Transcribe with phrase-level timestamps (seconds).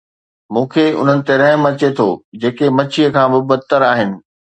[0.53, 2.07] مون کي انهن تي رحم اچي ٿو،
[2.41, 4.09] جيڪي مڇيءَ کان به بدتر آهن